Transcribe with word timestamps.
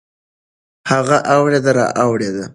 هغه 0.91 1.17
اوړېده 1.35 1.71
رااوړېده. 1.77 2.43